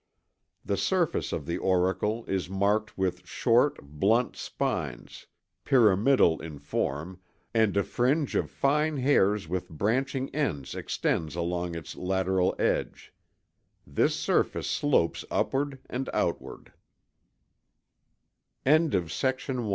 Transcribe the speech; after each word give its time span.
The 0.65 0.77
surface 0.77 1.31
of 1.31 1.45
the 1.45 1.59
auricle 1.59 2.25
is 2.25 2.49
marked 2.49 2.97
with 2.97 3.27
short, 3.27 3.77
blunt 3.83 4.35
spines, 4.35 5.27
pyramidal 5.63 6.41
in 6.41 6.57
form, 6.57 7.19
and 7.53 7.77
a 7.77 7.83
fringe 7.83 8.33
of 8.33 8.49
fine 8.49 8.97
hairs 8.97 9.47
with 9.47 9.69
branching 9.69 10.33
ends 10.33 10.73
extends 10.73 11.35
along 11.35 11.75
its 11.75 11.95
lateral 11.95 12.55
edge. 12.57 13.13
This 13.85 14.15
surface 14.15 14.67
slopes 14.67 15.23
upward 15.29 15.77
and 15.87 16.09
outward. 16.15 16.73
[Illustration: 18.65 19.09
Fig. 19.09 19.55
2. 19.67 19.69